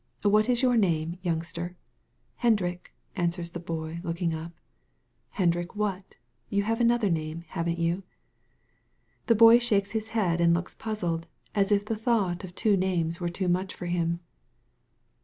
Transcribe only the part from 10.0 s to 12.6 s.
head and looks puzzled, as if the thought of